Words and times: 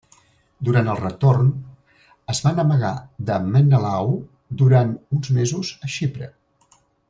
Durant 0.69 0.87
el 0.93 0.97
retorn, 0.99 1.51
es 2.33 2.41
van 2.47 2.63
amagar 2.65 2.93
de 3.29 3.37
Menelau 3.57 4.11
durant 4.63 4.99
uns 5.19 5.33
mesos 5.41 5.75
a 5.89 5.93
Xipre. 5.99 6.33